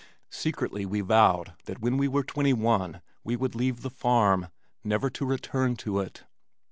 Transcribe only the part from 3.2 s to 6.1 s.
we would leave the farm, never to return to